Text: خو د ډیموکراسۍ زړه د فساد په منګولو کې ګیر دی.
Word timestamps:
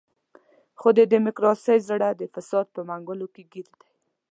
خو 0.79 0.87
د 0.97 0.99
ډیموکراسۍ 1.13 1.77
زړه 1.89 2.09
د 2.15 2.21
فساد 2.33 2.65
په 2.75 2.81
منګولو 2.89 3.27
کې 3.33 3.43
ګیر 3.51 3.67
دی. 3.79 3.87